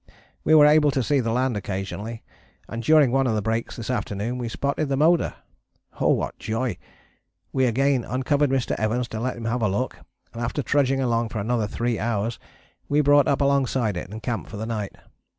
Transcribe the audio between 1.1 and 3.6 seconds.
the land occasionally, and during one of the